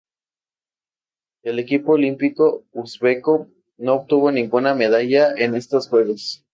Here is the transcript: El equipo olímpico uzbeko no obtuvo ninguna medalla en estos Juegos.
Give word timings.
El 1.43 1.59
equipo 1.59 1.91
olímpico 1.91 2.63
uzbeko 2.71 3.45
no 3.77 3.93
obtuvo 3.93 4.31
ninguna 4.31 4.73
medalla 4.73 5.31
en 5.37 5.53
estos 5.53 5.89
Juegos. 5.89 6.43